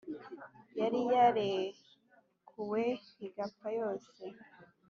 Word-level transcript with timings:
yari 0.79 0.99
yarekuwe 1.13 2.83
igapfa 3.27 3.69
yose. 3.79 4.23